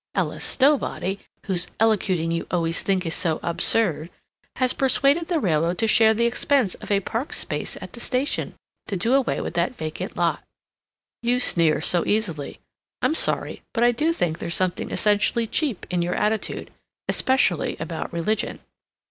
Ella 0.15 0.39
Stowbody 0.39 1.19
(whose 1.45 1.67
elocuting 1.79 2.33
you 2.33 2.47
always 2.49 2.81
think 2.81 3.05
is 3.05 3.13
so 3.13 3.39
absurd) 3.43 4.09
has 4.55 4.73
persuaded 4.73 5.27
the 5.27 5.39
railroad 5.39 5.77
to 5.77 5.85
share 5.85 6.15
the 6.15 6.25
expense 6.25 6.73
of 6.73 6.89
a 6.89 7.01
parked 7.01 7.35
space 7.35 7.77
at 7.81 7.93
the 7.93 7.99
station, 7.99 8.55
to 8.87 8.97
do 8.97 9.13
away 9.13 9.39
with 9.41 9.53
that 9.53 9.75
vacant 9.77 10.17
lot. 10.17 10.43
"You 11.21 11.39
sneer 11.39 11.81
so 11.81 12.03
easily. 12.07 12.59
I'm 13.03 13.13
sorry, 13.13 13.61
but 13.75 13.83
I 13.83 13.91
do 13.91 14.11
think 14.11 14.39
there's 14.39 14.55
something 14.55 14.89
essentially 14.89 15.45
cheap 15.45 15.85
in 15.91 16.01
your 16.01 16.15
attitude. 16.15 16.71
Especially 17.07 17.77
about 17.79 18.11
religion. 18.11 18.59